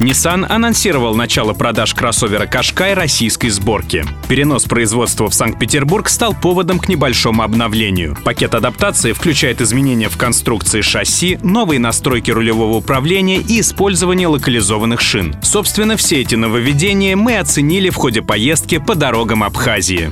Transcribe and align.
Nissan 0.00 0.46
анонсировал 0.48 1.14
начало 1.14 1.52
продаж 1.52 1.92
кроссовера 1.92 2.46
Qashqai 2.46 2.94
российской 2.94 3.50
сборки. 3.50 4.02
Перенос 4.30 4.64
производства 4.64 5.28
в 5.28 5.34
Санкт-Петербург 5.34 6.08
стал 6.08 6.32
поводом 6.32 6.78
к 6.78 6.88
небольшому 6.88 7.42
обновлению. 7.42 8.16
Пакет 8.24 8.54
адаптации 8.54 9.12
включает 9.12 9.60
изменения 9.60 10.08
в 10.08 10.16
конструкции 10.16 10.80
шасси, 10.80 11.38
новые 11.42 11.80
настройки 11.80 12.30
рулевого 12.30 12.76
управления 12.76 13.40
и 13.40 13.60
использование 13.60 14.26
локализованных 14.28 15.02
шин. 15.02 15.36
Собственно, 15.42 15.98
все 15.98 16.22
эти 16.22 16.34
нововведения 16.34 17.14
мы 17.14 17.36
оценили 17.36 17.90
в 17.90 17.96
ходе 17.96 18.22
поездки 18.22 18.78
по 18.78 18.94
дорогам 18.94 19.42
Абхазии. 19.42 20.10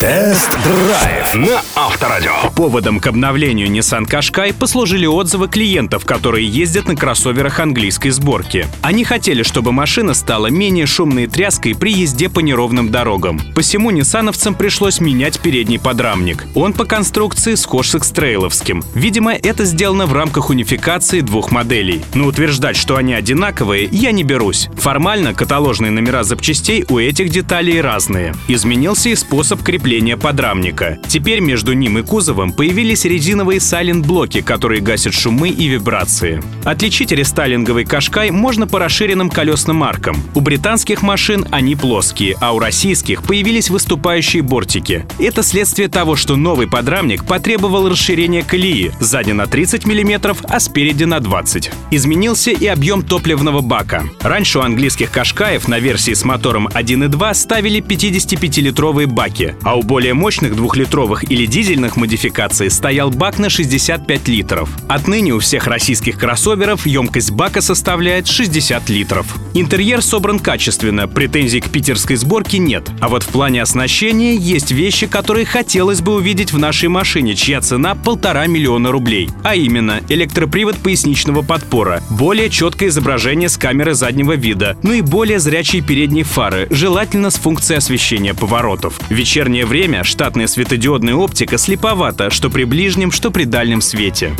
Тест-драйв 0.00 1.34
на 1.34 1.60
Авторадио. 1.76 2.32
Поводом 2.56 3.00
к 3.00 3.06
обновлению 3.06 3.68
Nissan 3.68 4.06
Qashqai 4.08 4.54
послужили 4.54 5.04
отзывы 5.04 5.48
клиентов, 5.48 6.06
которые 6.06 6.48
ездят 6.48 6.88
на 6.88 6.96
кроссоверах 6.96 7.60
английской 7.60 8.08
сборки. 8.08 8.66
Они 8.80 9.04
хотели, 9.04 9.29
чтобы 9.42 9.72
машина 9.72 10.14
стала 10.14 10.48
менее 10.48 10.86
шумной 10.86 11.24
и 11.24 11.26
тряской 11.26 11.74
при 11.74 11.92
езде 11.92 12.28
по 12.28 12.40
неровным 12.40 12.90
дорогам. 12.90 13.40
Посему 13.54 13.90
ниссановцам 13.90 14.54
пришлось 14.54 15.00
менять 15.00 15.40
передний 15.40 15.78
подрамник. 15.78 16.46
Он 16.54 16.72
по 16.72 16.84
конструкции 16.84 17.54
схож 17.54 17.88
с 17.90 17.94
экстрейловским. 17.94 18.82
Видимо, 18.94 19.32
это 19.32 19.64
сделано 19.64 20.06
в 20.06 20.12
рамках 20.12 20.50
унификации 20.50 21.20
двух 21.20 21.50
моделей. 21.50 22.02
Но 22.14 22.26
утверждать, 22.26 22.76
что 22.76 22.96
они 22.96 23.14
одинаковые, 23.14 23.88
я 23.90 24.12
не 24.12 24.24
берусь. 24.24 24.68
Формально 24.76 25.34
каталожные 25.34 25.90
номера 25.90 26.24
запчастей 26.24 26.84
у 26.88 26.98
этих 26.98 27.30
деталей 27.30 27.80
разные. 27.80 28.34
Изменился 28.48 29.10
и 29.10 29.14
способ 29.14 29.62
крепления 29.62 30.16
подрамника. 30.16 30.98
Теперь 31.08 31.40
между 31.40 31.72
ним 31.72 31.98
и 31.98 32.02
кузовом 32.02 32.52
появились 32.52 33.04
резиновые 33.04 33.60
сайлент-блоки, 33.60 34.40
которые 34.40 34.80
гасят 34.80 35.14
шумы 35.14 35.48
и 35.50 35.68
вибрации. 35.68 36.42
Отличить 36.64 37.12
рестайлинговый 37.12 37.84
Кашкай 37.84 38.30
можно 38.30 38.66
по 38.66 38.78
расширенным 39.20 39.30
колесным 39.30 39.82
аркам. 39.82 40.16
У 40.34 40.40
британских 40.40 41.02
машин 41.02 41.46
они 41.50 41.74
плоские, 41.74 42.36
а 42.40 42.52
у 42.52 42.58
российских 42.58 43.22
появились 43.22 43.70
выступающие 43.70 44.42
бортики. 44.42 45.04
Это 45.18 45.42
следствие 45.42 45.88
того, 45.88 46.16
что 46.16 46.36
новый 46.36 46.66
подрамник 46.66 47.24
потребовал 47.24 47.88
расширения 47.88 48.42
колеи 48.42 48.92
сзади 49.00 49.32
на 49.32 49.46
30 49.46 49.86
мм, 49.86 50.34
а 50.48 50.60
спереди 50.60 51.04
на 51.04 51.20
20. 51.20 51.70
Изменился 51.90 52.50
и 52.50 52.66
объем 52.66 53.02
топливного 53.02 53.60
бака. 53.60 54.04
Раньше 54.20 54.58
у 54.58 54.62
английских 54.62 55.10
Кашкаев 55.10 55.68
на 55.68 55.78
версии 55.78 56.14
с 56.14 56.24
мотором 56.24 56.68
1.2 56.68 57.34
ставили 57.34 57.80
55-литровые 57.80 59.06
баки, 59.06 59.54
а 59.62 59.76
у 59.76 59.82
более 59.82 60.14
мощных 60.14 60.56
двухлитровых 60.56 61.30
или 61.30 61.46
дизельных 61.46 61.96
модификаций 61.96 62.70
стоял 62.70 63.10
бак 63.10 63.38
на 63.38 63.50
65 63.50 64.28
литров. 64.28 64.70
Отныне 64.88 65.32
у 65.32 65.38
всех 65.40 65.66
российских 65.66 66.18
кроссоверов 66.18 66.86
емкость 66.86 67.32
бака 67.32 67.60
составляет 67.60 68.26
60 68.26 68.88
литров. 68.88 69.09
Интерьер 69.54 70.02
собран 70.02 70.38
качественно, 70.38 71.08
претензий 71.08 71.60
к 71.60 71.68
питерской 71.68 72.16
сборке 72.16 72.58
нет. 72.58 72.88
А 73.00 73.08
вот 73.08 73.24
в 73.24 73.28
плане 73.28 73.62
оснащения 73.62 74.34
есть 74.34 74.70
вещи, 74.70 75.06
которые 75.06 75.44
хотелось 75.44 76.00
бы 76.00 76.14
увидеть 76.14 76.52
в 76.52 76.58
нашей 76.58 76.88
машине, 76.88 77.34
чья 77.34 77.60
цена 77.60 77.94
полтора 77.94 78.46
миллиона 78.46 78.92
рублей. 78.92 79.28
А 79.42 79.56
именно, 79.56 80.00
электропривод 80.08 80.76
поясничного 80.78 81.42
подпора, 81.42 82.02
более 82.10 82.50
четкое 82.50 82.90
изображение 82.90 83.48
с 83.48 83.56
камеры 83.56 83.94
заднего 83.94 84.34
вида, 84.34 84.76
ну 84.82 84.92
и 84.92 85.00
более 85.00 85.40
зрячие 85.40 85.82
передние 85.82 86.24
фары, 86.24 86.68
желательно 86.70 87.30
с 87.30 87.36
функцией 87.36 87.78
освещения 87.78 88.34
поворотов. 88.34 89.00
В 89.08 89.12
вечернее 89.12 89.66
время 89.66 90.04
штатная 90.04 90.46
светодиодная 90.46 91.14
оптика 91.14 91.58
слеповата, 91.58 92.30
что 92.30 92.50
при 92.50 92.64
ближнем, 92.64 93.10
что 93.10 93.30
при 93.30 93.44
дальнем 93.44 93.80
свете. 93.80 94.32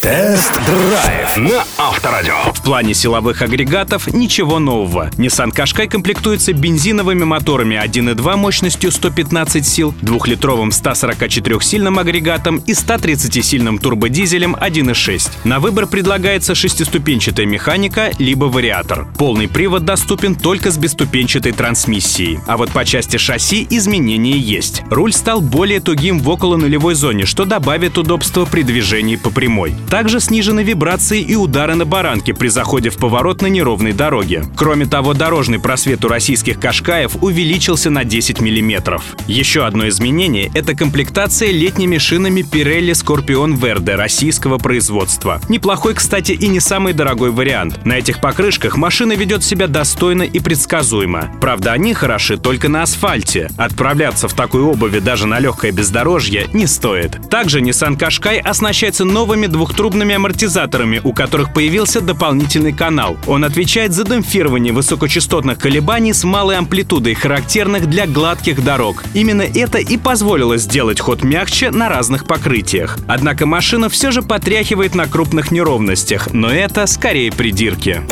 Тест-драйв 0.00 1.36
на 1.36 1.64
Авторадио. 1.76 2.36
В 2.54 2.62
плане 2.62 2.94
силовых 2.94 3.42
агрегатов 3.42 4.06
ничего 4.18 4.58
нового. 4.58 5.10
Nissan 5.16 5.52
Qashqai 5.52 5.88
комплектуется 5.88 6.52
бензиновыми 6.52 7.24
моторами 7.24 7.76
1.2 7.76 8.36
мощностью 8.36 8.90
115 8.90 9.66
сил, 9.66 9.94
двухлитровым 10.02 10.70
144-сильным 10.70 11.98
агрегатом 11.98 12.58
и 12.58 12.72
130-сильным 12.72 13.78
турбодизелем 13.78 14.54
1.6. 14.54 15.30
На 15.44 15.60
выбор 15.60 15.86
предлагается 15.86 16.54
шестиступенчатая 16.54 17.46
механика 17.46 18.10
либо 18.18 18.46
вариатор. 18.46 19.06
Полный 19.16 19.48
привод 19.48 19.84
доступен 19.84 20.34
только 20.34 20.70
с 20.70 20.78
бесступенчатой 20.78 21.52
трансмиссией. 21.52 22.40
А 22.46 22.56
вот 22.56 22.70
по 22.70 22.84
части 22.84 23.16
шасси 23.16 23.66
изменения 23.70 24.36
есть. 24.36 24.82
Руль 24.90 25.12
стал 25.12 25.40
более 25.40 25.80
тугим 25.80 26.18
в 26.18 26.28
около 26.28 26.56
нулевой 26.56 26.94
зоне, 26.94 27.24
что 27.24 27.44
добавит 27.44 27.98
удобства 27.98 28.44
при 28.44 28.62
движении 28.62 29.16
по 29.16 29.30
прямой. 29.30 29.74
Также 29.90 30.20
снижены 30.20 30.62
вибрации 30.62 31.20
и 31.20 31.34
удары 31.34 31.74
на 31.74 31.84
баранке 31.84 32.34
при 32.34 32.48
заходе 32.48 32.90
в 32.90 32.96
поворот 32.96 33.42
на 33.42 33.46
неровной 33.46 33.92
дороге. 33.98 34.44
Кроме 34.56 34.86
того, 34.86 35.12
дорожный 35.12 35.58
просвет 35.58 36.02
у 36.06 36.08
российских 36.08 36.58
Кашкаев 36.58 37.22
увеличился 37.22 37.90
на 37.90 38.04
10 38.04 38.40
мм. 38.40 39.02
Еще 39.26 39.66
одно 39.66 39.86
изменение— 39.88 40.50
это 40.54 40.74
комплектация 40.74 41.50
летними 41.50 41.98
шинами 41.98 42.40
Pirelli 42.40 42.92
Scorpion 42.92 43.58
Verde 43.58 43.96
российского 43.96 44.56
производства. 44.56 45.42
Неплохой, 45.50 45.94
кстати, 45.94 46.32
и 46.32 46.48
не 46.48 46.60
самый 46.60 46.94
дорогой 46.94 47.30
вариант. 47.30 47.84
На 47.84 47.98
этих 47.98 48.22
покрышках 48.22 48.76
машина 48.76 49.12
ведет 49.12 49.44
себя 49.44 49.66
достойно 49.66 50.22
и 50.22 50.38
предсказуемо. 50.38 51.30
Правда, 51.40 51.72
они 51.72 51.92
хороши 51.92 52.38
только 52.38 52.68
на 52.68 52.84
асфальте. 52.84 53.50
Отправляться 53.58 54.28
в 54.28 54.34
такой 54.34 54.62
обуви 54.62 55.00
даже 55.00 55.26
на 55.26 55.40
легкое 55.40 55.72
бездорожье 55.72 56.46
не 56.52 56.66
стоит. 56.66 57.18
Также 57.28 57.60
Nissan 57.60 57.98
Qashqai 57.98 58.38
оснащается 58.38 59.04
новыми 59.04 59.46
двухтрубными 59.46 60.14
амортизаторами, 60.14 61.00
у 61.02 61.12
которых 61.12 61.52
появился 61.52 62.00
дополнительный 62.00 62.72
канал. 62.72 63.16
Он 63.26 63.44
отвечает 63.44 63.87
за 63.92 64.04
демпфирование 64.04 64.72
высокочастотных 64.72 65.58
колебаний 65.58 66.12
с 66.12 66.24
малой 66.24 66.56
амплитудой, 66.56 67.14
характерных 67.14 67.88
для 67.88 68.06
гладких 68.06 68.64
дорог. 68.64 69.04
Именно 69.14 69.42
это 69.42 69.78
и 69.78 69.96
позволило 69.96 70.56
сделать 70.56 71.00
ход 71.00 71.22
мягче 71.22 71.70
на 71.70 71.88
разных 71.88 72.26
покрытиях. 72.26 72.98
Однако 73.06 73.46
машина 73.46 73.88
все 73.88 74.10
же 74.10 74.22
потряхивает 74.22 74.94
на 74.94 75.06
крупных 75.06 75.50
неровностях, 75.50 76.32
но 76.32 76.48
это 76.50 76.86
скорее 76.86 77.32
придирки. 77.32 78.02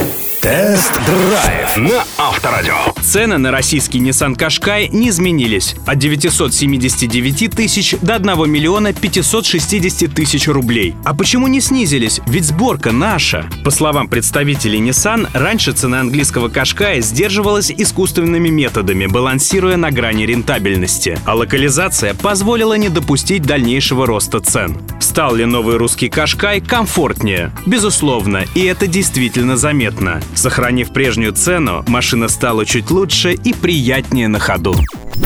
Тест-драйв 0.47 1.77
на 1.77 2.05
Авторадио. 2.19 2.77
Цены 3.03 3.37
на 3.37 3.51
российский 3.51 3.99
Nissan 3.99 4.37
Qashqai 4.37 4.91
не 4.93 5.09
изменились. 5.09 5.75
От 5.85 5.99
979 5.99 7.51
тысяч 7.51 7.97
до 8.01 8.15
1 8.15 8.49
миллиона 8.49 8.93
560 8.93 10.15
тысяч 10.15 10.47
рублей. 10.47 10.95
А 11.05 11.15
почему 11.15 11.49
не 11.49 11.61
снизились? 11.61 12.21
Ведь 12.29 12.45
сборка 12.45 12.93
наша. 12.93 13.51
По 13.65 13.73
словам 13.73 14.07
представителей 14.07 14.79
Nissan, 14.79 15.27
раньше 15.35 15.73
цена 15.73 15.99
английского 15.99 16.47
Qashqai 16.47 17.01
сдерживалась 17.01 17.73
искусственными 17.73 18.49
методами, 18.49 19.07
балансируя 19.07 19.77
на 19.77 19.91
грани 19.91 20.27
рентабельности. 20.27 21.19
А 21.25 21.35
локализация 21.35 22.15
позволила 22.15 22.75
не 22.75 22.89
допустить 22.89 23.43
дальнейшего 23.43 24.07
роста 24.07 24.39
цен. 24.39 24.77
Стал 25.17 25.35
ли 25.35 25.47
новый 25.47 25.79
русский 25.79 26.09
Qashqai 26.09 26.61
комфортнее? 26.61 27.51
Безусловно, 27.65 28.45
и 28.55 28.65
это 28.65 28.87
действительно 28.87 29.57
заметно. 29.57 30.21
Сохранив 30.35 30.93
прежнюю 30.93 31.33
цену, 31.33 31.83
машина 31.89 32.29
стала 32.29 32.67
чуть 32.67 32.91
лучше 32.91 33.33
и 33.33 33.55
приятнее 33.55 34.29
на 34.29 34.39
ходу. 34.39 34.77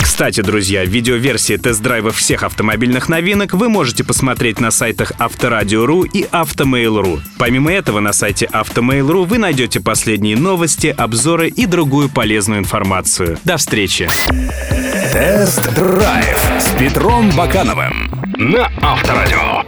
Кстати, 0.00 0.42
друзья, 0.42 0.84
видеоверсии 0.84 1.56
тест-драйва 1.56 2.12
всех 2.12 2.44
автомобильных 2.44 3.08
новинок 3.08 3.52
вы 3.54 3.68
можете 3.68 4.04
посмотреть 4.04 4.60
на 4.60 4.70
сайтах 4.70 5.10
Авторадио.ру 5.18 6.04
и 6.04 6.24
Автомейл.ру. 6.30 7.18
Помимо 7.36 7.72
этого, 7.72 7.98
на 7.98 8.12
сайте 8.12 8.46
Автомейл.ру 8.46 9.24
вы 9.24 9.38
найдете 9.38 9.80
последние 9.80 10.36
новости, 10.36 10.94
обзоры 10.96 11.48
и 11.48 11.66
другую 11.66 12.08
полезную 12.10 12.60
информацию. 12.60 13.38
До 13.42 13.56
встречи! 13.56 14.08
Тест-драйв 15.12 16.38
с 16.60 16.78
Петром 16.78 17.32
Бакановым 17.32 18.20
на 18.40 18.70
Авторадио. 18.80 19.59